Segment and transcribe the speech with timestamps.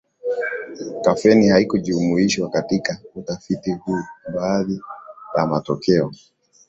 [1.03, 4.01] Kafeni haikujumuishwa katika utafiti huu
[4.33, 4.81] Baadhi
[5.37, 6.11] ya matokeo